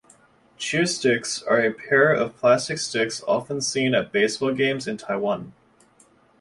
[0.57, 5.53] Cheersticks are a pair of plastic sticks, often seen at baseball games in Taiwan.